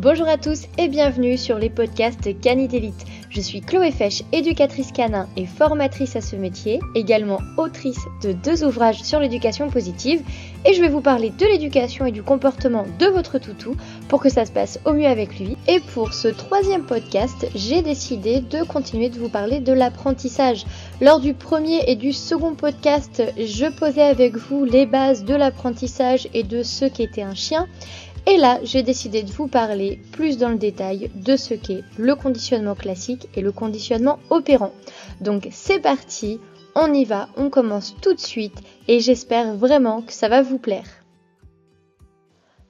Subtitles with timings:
[0.00, 3.04] Bonjour à tous et bienvenue sur les podcasts Canidélite.
[3.30, 8.62] Je suis Chloé Fesch, éducatrice canin et formatrice à ce métier, également autrice de deux
[8.62, 10.22] ouvrages sur l'éducation positive
[10.64, 13.74] et je vais vous parler de l'éducation et du comportement de votre toutou
[14.08, 15.56] pour que ça se passe au mieux avec lui.
[15.66, 20.64] Et pour ce troisième podcast, j'ai décidé de continuer de vous parler de l'apprentissage.
[21.00, 26.28] Lors du premier et du second podcast, je posais avec vous les bases de l'apprentissage
[26.34, 27.66] et de ce qu'était un chien.
[28.26, 32.14] Et là, j'ai décidé de vous parler plus dans le détail de ce qu'est le
[32.14, 34.72] conditionnement classique et le conditionnement opérant.
[35.20, 36.38] Donc c'est parti,
[36.74, 40.58] on y va, on commence tout de suite et j'espère vraiment que ça va vous
[40.58, 40.97] plaire.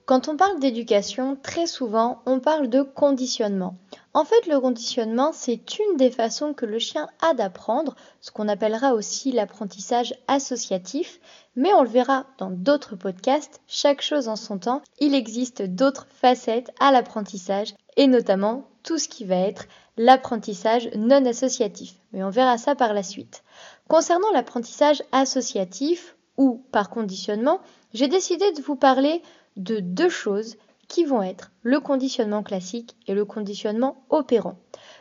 [0.08, 3.76] Quand on parle d'éducation, très souvent, on parle de conditionnement.
[4.14, 8.48] En fait, le conditionnement, c'est une des façons que le chien a d'apprendre, ce qu'on
[8.48, 11.20] appellera aussi l'apprentissage associatif,
[11.56, 16.06] mais on le verra dans d'autres podcasts, chaque chose en son temps, il existe d'autres
[16.10, 19.66] facettes à l'apprentissage, et notamment tout ce qui va être
[19.98, 21.96] l'apprentissage non associatif.
[22.14, 23.44] Mais on verra ça par la suite.
[23.88, 27.60] Concernant l'apprentissage associatif, ou par conditionnement,
[27.92, 29.22] j'ai décidé de vous parler
[29.58, 30.56] de deux choses
[30.88, 34.56] qui vont être le conditionnement classique et le conditionnement opérant.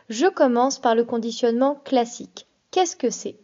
[0.10, 2.48] Je commence par le conditionnement classique.
[2.72, 3.38] Qu'est-ce que c'est?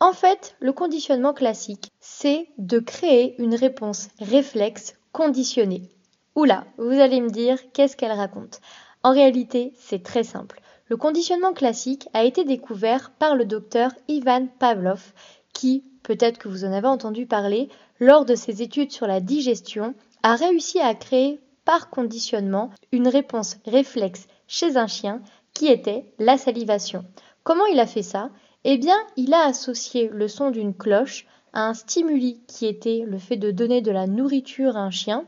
[0.00, 5.88] En fait, le conditionnement classique, c'est de créer une réponse réflexe conditionnée.
[6.34, 8.60] Oula, vous allez me dire qu'est-ce qu'elle raconte?
[9.02, 10.60] En réalité, c'est très simple.
[10.88, 15.12] Le conditionnement classique a été découvert par le docteur Ivan Pavlov,
[15.52, 17.68] qui, peut-être que vous en avez entendu parler,
[18.00, 23.58] lors de ses études sur la digestion, a réussi à créer par conditionnement une réponse
[23.66, 25.22] réflexe chez un chien
[25.54, 27.04] qui était la salivation.
[27.44, 28.30] Comment il a fait ça?
[28.64, 33.18] Eh bien, il a associé le son d'une cloche à un stimuli qui était le
[33.18, 35.26] fait de donner de la nourriture à un chien,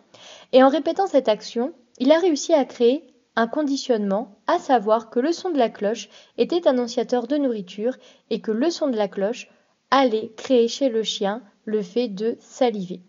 [0.53, 3.05] et en répétant cette action, il a réussi à créer
[3.37, 7.97] un conditionnement, à savoir que le son de la cloche était annonciateur de nourriture
[8.31, 9.49] et que le son de la cloche
[9.91, 13.01] allait créer chez le chien le fait de saliver.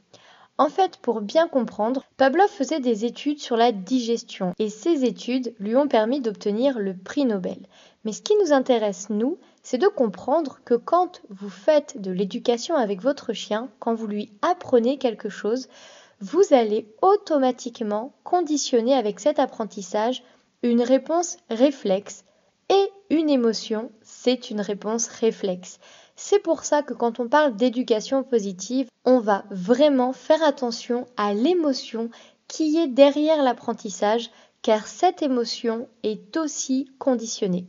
[0.58, 5.54] En fait, pour bien comprendre, Pavlov faisait des études sur la digestion et ces études
[5.60, 7.58] lui ont permis d'obtenir le prix Nobel.
[8.06, 12.76] Mais ce qui nous intéresse, nous, c'est de comprendre que quand vous faites de l'éducation
[12.76, 15.68] avec votre chien, quand vous lui apprenez quelque chose,
[16.22, 20.24] vous allez automatiquement conditionner avec cet apprentissage
[20.64, 22.24] une réponse réflexe
[22.70, 25.80] et une émotion, c'est une réponse réflexe.
[26.16, 31.34] C'est pour ça que quand on parle d'éducation positive, on va vraiment faire attention à
[31.34, 32.10] l'émotion
[32.48, 34.32] qui est derrière l'apprentissage,
[34.62, 37.68] car cette émotion est aussi conditionnée.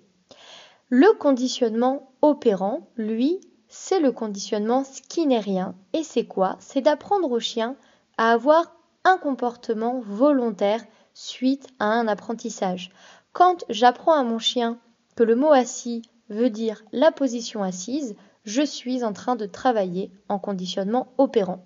[0.88, 5.74] Le conditionnement opérant, lui, c'est le conditionnement skinnérien.
[5.92, 6.56] Et c'est quoi?
[6.60, 7.76] C'est d'apprendre au chien
[8.16, 12.90] à avoir un comportement volontaire suite à un apprentissage.
[13.32, 14.78] Quand j'apprends à mon chien
[15.16, 20.10] que le mot assis veut dire la position assise, je suis en train de travailler
[20.28, 21.64] en conditionnement opérant.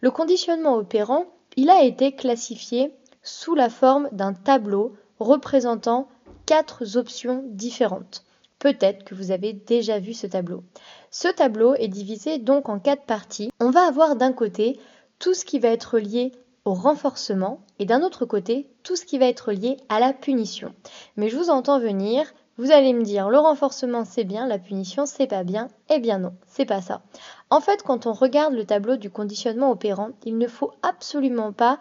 [0.00, 1.26] Le conditionnement opérant,
[1.56, 2.92] il a été classifié
[3.22, 6.08] sous la forme d'un tableau représentant
[6.44, 8.24] quatre options différentes.
[8.58, 10.62] Peut-être que vous avez déjà vu ce tableau.
[11.10, 13.50] Ce tableau est divisé donc en quatre parties.
[13.60, 14.78] On va avoir d'un côté
[15.18, 16.32] tout ce qui va être lié
[16.64, 20.74] au renforcement et d'un autre côté tout ce qui va être lié à la punition.
[21.16, 25.06] Mais je vous entends venir, vous allez me dire, le renforcement c'est bien, la punition
[25.06, 25.68] c'est pas bien.
[25.90, 27.02] Eh bien non, c'est pas ça.
[27.50, 31.78] En fait, quand on regarde le tableau du conditionnement opérant, il ne faut absolument pas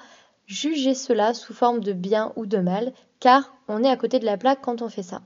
[0.47, 4.25] juger cela sous forme de bien ou de mal, car on est à côté de
[4.25, 5.21] la plaque quand on fait ça.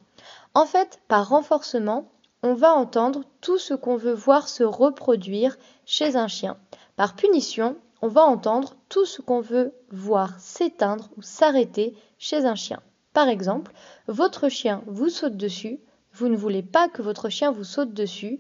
[0.53, 2.09] En fait, par renforcement,
[2.43, 6.57] on va entendre tout ce qu'on veut voir se reproduire chez un chien.
[6.95, 12.55] Par punition, on va entendre tout ce qu'on veut voir s'éteindre ou s'arrêter chez un
[12.55, 12.81] chien.
[13.13, 13.73] Par exemple,
[14.07, 15.79] votre chien vous saute dessus,
[16.13, 18.39] vous ne voulez pas que votre chien vous saute dessus,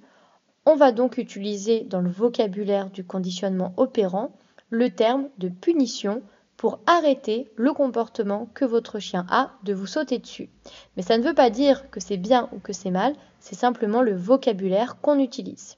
[0.65, 4.31] on va donc utiliser dans le vocabulaire du conditionnement opérant
[4.69, 6.21] le terme de punition
[6.57, 10.49] pour arrêter le comportement que votre chien a de vous sauter dessus.
[10.95, 14.01] Mais ça ne veut pas dire que c'est bien ou que c'est mal, c'est simplement
[14.01, 15.77] le vocabulaire qu'on utilise.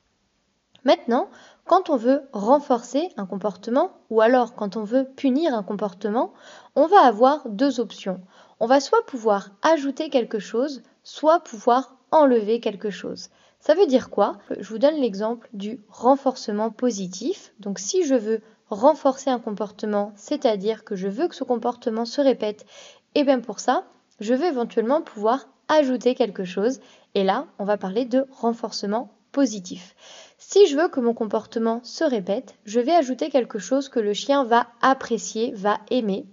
[0.84, 1.30] Maintenant,
[1.66, 6.34] quand on veut renforcer un comportement ou alors quand on veut punir un comportement,
[6.76, 8.20] on va avoir deux options
[8.62, 13.30] on va soit pouvoir ajouter quelque chose, soit pouvoir enlever quelque chose.
[13.60, 14.38] Ça veut dire quoi?
[14.60, 17.54] Je vous donne l'exemple du renforcement positif.
[17.60, 22.22] Donc si je veux renforcer un comportement, c'est-à-dire que je veux que ce comportement se
[22.22, 22.68] répète,
[23.16, 23.84] et eh bien pour ça,
[24.20, 26.82] je vais éventuellement pouvoir ajouter quelque chose.
[27.16, 29.96] Et là, on va parler de renforcement positif.
[30.38, 34.14] Si je veux que mon comportement se répète, je vais ajouter quelque chose que le
[34.14, 36.28] chien va apprécier, va aimer.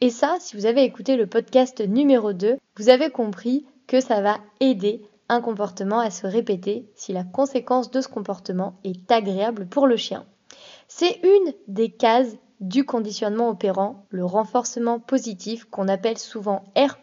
[0.00, 4.20] Et ça, si vous avez écouté le podcast numéro 2, vous avez compris que ça
[4.20, 9.66] va aider un comportement à se répéter si la conséquence de ce comportement est agréable
[9.66, 10.26] pour le chien.
[10.88, 16.98] C'est une des cases du conditionnement opérant, le renforcement positif qu'on appelle souvent R,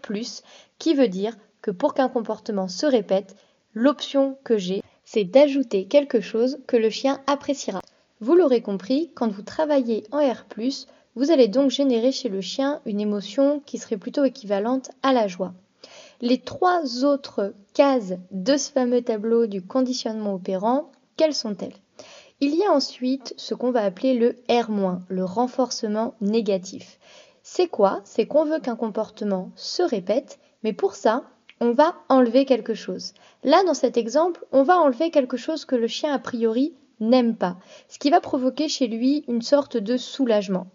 [0.77, 3.35] qui veut dire que pour qu'un comportement se répète,
[3.73, 7.81] l'option que j'ai, c'est d'ajouter quelque chose que le chien appréciera.
[8.21, 10.45] Vous l'aurez compris, quand vous travaillez en R,
[11.19, 15.27] vous allez donc générer chez le chien une émotion qui serait plutôt équivalente à la
[15.27, 15.53] joie.
[16.21, 21.75] Les trois autres cases de ce fameux tableau du conditionnement opérant, quelles sont-elles?
[22.39, 26.99] Il y a ensuite ce qu'on va appeler le R-, le renforcement négatif.
[27.43, 27.99] C'est quoi?
[28.05, 31.25] C'est qu'on veut qu'un comportement se répète, mais pour ça,
[31.59, 33.13] on va enlever quelque chose.
[33.43, 37.35] Là, dans cet exemple, on va enlever quelque chose que le chien a priori n'aime
[37.35, 37.57] pas,
[37.89, 40.67] ce qui va provoquer chez lui une sorte de soulagement.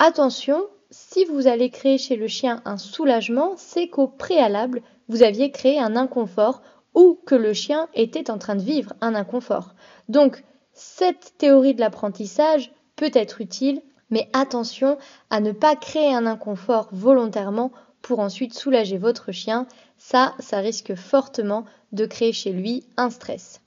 [0.00, 5.50] Attention, si vous allez créer chez le chien un soulagement, c'est qu'au préalable, vous aviez
[5.50, 6.62] créé un inconfort
[6.94, 9.74] ou que le chien était en train de vivre un inconfort.
[10.08, 14.98] Donc, cette théorie de l'apprentissage peut être utile, mais attention
[15.30, 19.66] à ne pas créer un inconfort volontairement pour ensuite soulager votre chien.
[19.96, 23.62] Ça, ça risque fortement de créer chez lui un stress.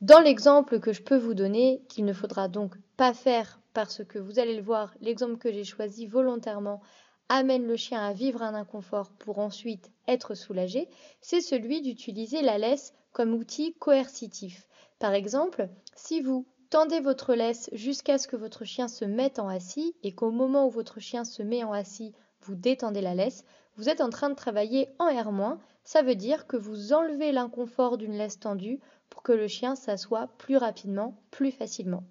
[0.00, 4.18] Dans l'exemple que je peux vous donner, qu'il ne faudra donc pas faire parce que
[4.18, 6.80] vous allez le voir, l'exemple que j'ai choisi volontairement
[7.28, 10.88] amène le chien à vivre un inconfort pour ensuite être soulagé,
[11.20, 14.66] c'est celui d'utiliser la laisse comme outil coercitif.
[14.98, 19.48] Par exemple, si vous tendez votre laisse jusqu'à ce que votre chien se mette en
[19.48, 23.44] assis et qu'au moment où votre chien se met en assis, vous détendez la laisse,
[23.76, 27.98] vous êtes en train de travailler en R-, ça veut dire que vous enlevez l'inconfort
[27.98, 28.80] d'une laisse tendue
[29.10, 32.04] pour que le chien s'assoie plus rapidement, plus facilement.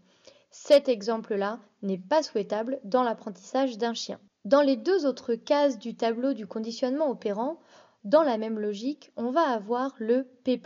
[0.58, 4.22] Cet exemple-là n'est pas souhaitable dans l'apprentissage d'un chien.
[4.46, 7.60] Dans les deux autres cases du tableau du conditionnement opérant,
[8.06, 10.60] dans la même logique, on va avoir le P+,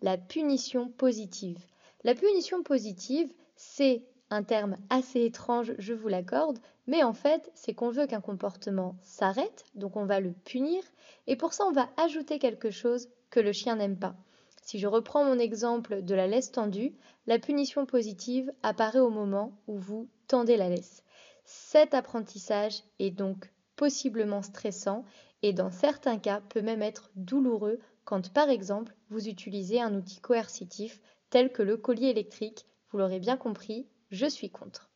[0.00, 1.58] la punition positive.
[2.04, 7.74] La punition positive, c'est un terme assez étrange, je vous l'accorde, mais en fait, c'est
[7.74, 10.82] qu'on veut qu'un comportement s'arrête, donc on va le punir,
[11.26, 14.14] et pour ça, on va ajouter quelque chose que le chien n'aime pas.
[14.66, 16.92] Si je reprends mon exemple de la laisse tendue,
[17.28, 21.04] la punition positive apparaît au moment où vous tendez la laisse.
[21.44, 25.04] Cet apprentissage est donc possiblement stressant
[25.42, 30.18] et dans certains cas peut même être douloureux quand par exemple vous utilisez un outil
[30.18, 32.66] coercitif tel que le collier électrique.
[32.90, 34.90] Vous l'aurez bien compris, je suis contre.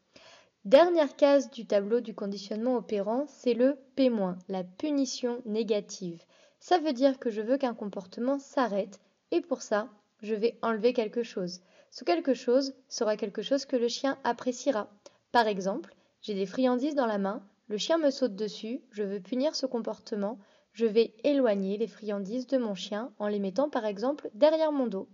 [0.64, 4.10] Dernière case du tableau du conditionnement opérant, c'est le P-,
[4.48, 6.24] la punition négative.
[6.58, 8.98] Ça veut dire que je veux qu'un comportement s'arrête
[9.30, 9.88] et pour ça,
[10.22, 11.60] je vais enlever quelque chose.
[11.90, 14.90] Ce quelque chose sera quelque chose que le chien appréciera.
[15.32, 19.20] Par exemple, j'ai des friandises dans la main, le chien me saute dessus, je veux
[19.20, 20.38] punir ce comportement,
[20.72, 24.86] je vais éloigner les friandises de mon chien en les mettant par exemple derrière mon
[24.86, 25.08] dos.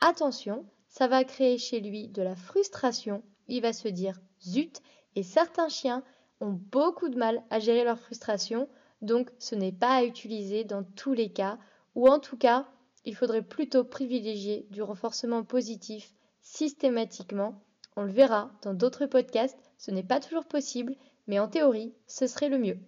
[0.00, 4.80] Attention, ça va créer chez lui de la frustration, il va se dire zut,
[5.14, 6.02] et certains chiens
[6.40, 8.68] ont beaucoup de mal à gérer leur frustration,
[9.02, 11.58] donc ce n'est pas à utiliser dans tous les cas,
[11.94, 12.66] ou en tout cas,
[13.04, 16.12] il faudrait plutôt privilégier du renforcement positif
[16.42, 17.62] systématiquement.
[17.96, 22.26] On le verra dans d'autres podcasts, ce n'est pas toujours possible, mais en théorie, ce
[22.26, 22.78] serait le mieux.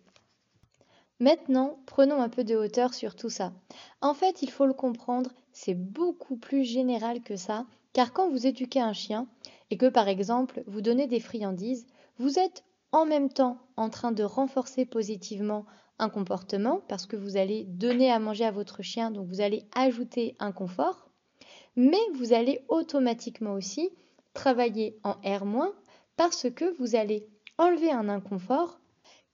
[1.21, 3.53] Maintenant, prenons un peu de hauteur sur tout ça.
[4.01, 8.47] En fait, il faut le comprendre, c'est beaucoup plus général que ça, car quand vous
[8.47, 9.29] éduquez un chien
[9.71, 11.87] et que par exemple vous donnez des friandises,
[12.19, 15.67] vous êtes en même temps en train de renforcer positivement
[15.99, 19.67] un comportement parce que vous allez donner à manger à votre chien, donc vous allez
[19.75, 21.09] ajouter un confort,
[21.77, 23.91] mais vous allez automatiquement aussi
[24.35, 25.73] travailler en R-
[26.17, 27.27] parce que vous allez
[27.59, 28.81] enlever un inconfort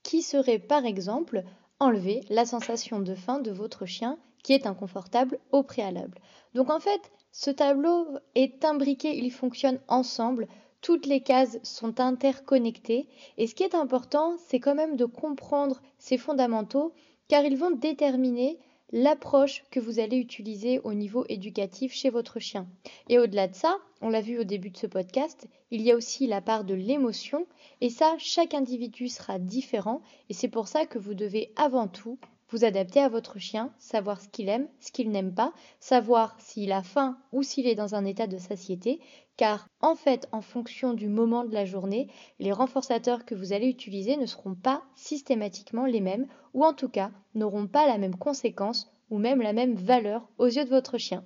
[0.03, 1.43] qui serait par exemple
[1.81, 6.19] enlever la sensation de faim de votre chien qui est inconfortable au préalable.
[6.55, 10.49] Donc en fait, ce tableau est imbriqué, il fonctionne ensemble
[10.80, 13.08] toutes les cases sont interconnectées.
[13.37, 16.92] Et ce qui est important, c'est quand même de comprendre ces fondamentaux
[17.28, 18.58] car ils vont déterminer
[18.92, 22.66] l'approche que vous allez utiliser au niveau éducatif chez votre chien.
[23.08, 25.97] Et au-delà de ça, on l'a vu au début de ce podcast, il y a
[25.97, 27.47] aussi la part de l'émotion.
[27.80, 30.00] Et ça, chaque individu sera différent.
[30.30, 32.18] Et c'est pour ça que vous devez avant tout
[32.50, 36.73] vous adapter à votre chien, savoir ce qu'il aime, ce qu'il n'aime pas, savoir s'il
[36.73, 39.00] a faim ou s'il est dans un état de satiété,
[39.37, 42.09] car en fait, en fonction du moment de la journée,
[42.40, 46.88] les renforçateurs que vous allez utiliser ne seront pas systématiquement les mêmes, ou en tout
[46.88, 50.99] cas n'auront pas la même conséquence ou même la même valeur aux yeux de votre
[50.99, 51.25] chien.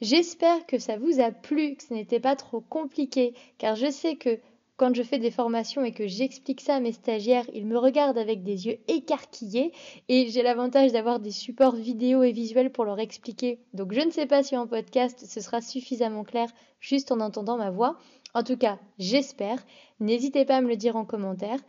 [0.00, 4.16] J'espère que ça vous a plu, que ce n'était pas trop compliqué, car je sais
[4.16, 4.40] que
[4.76, 8.18] quand je fais des formations et que j'explique ça à mes stagiaires, ils me regardent
[8.18, 9.72] avec des yeux écarquillés
[10.08, 13.60] et j'ai l'avantage d'avoir des supports vidéo et visuels pour leur expliquer.
[13.72, 16.48] Donc je ne sais pas si en podcast ce sera suffisamment clair
[16.80, 17.98] juste en entendant ma voix.
[18.34, 19.64] En tout cas, j'espère.
[20.00, 21.60] N'hésitez pas à me le dire en commentaire.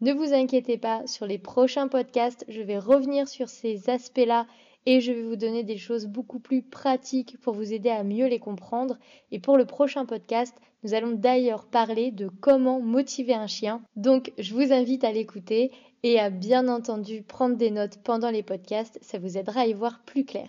[0.00, 4.46] Ne vous inquiétez pas, sur les prochains podcasts, je vais revenir sur ces aspects-là
[4.86, 8.26] et je vais vous donner des choses beaucoup plus pratiques pour vous aider à mieux
[8.26, 8.98] les comprendre.
[9.32, 13.82] Et pour le prochain podcast, nous allons d'ailleurs parler de comment motiver un chien.
[13.96, 15.72] Donc je vous invite à l'écouter
[16.02, 19.72] et à bien entendu prendre des notes pendant les podcasts, ça vous aidera à y
[19.72, 20.48] voir plus clair.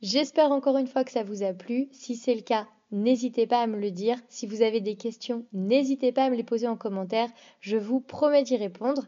[0.00, 1.88] J'espère encore une fois que ça vous a plu.
[1.90, 4.16] Si c'est le cas, n'hésitez pas à me le dire.
[4.28, 7.28] Si vous avez des questions, n'hésitez pas à me les poser en commentaire.
[7.60, 9.02] Je vous promets d'y répondre.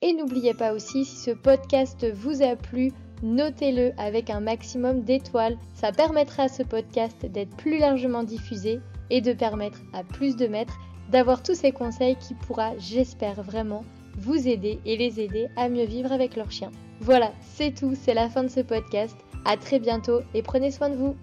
[0.00, 2.92] Et n'oubliez pas aussi, si ce podcast vous a plu,
[3.22, 5.56] notez-le avec un maximum d'étoiles.
[5.74, 10.46] Ça permettra à ce podcast d'être plus largement diffusé et de permettre à plus de
[10.46, 10.78] maîtres
[11.10, 13.84] d'avoir tous ces conseils qui pourra, j'espère vraiment,
[14.18, 16.70] vous aider et les aider à mieux vivre avec leur chien.
[17.00, 19.16] Voilà, c'est tout, c'est la fin de ce podcast.
[19.44, 21.16] À très bientôt et prenez soin de vous.